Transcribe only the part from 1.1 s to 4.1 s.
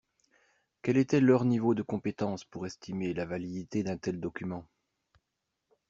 leur niveau de compétence pour estimer la validité d’un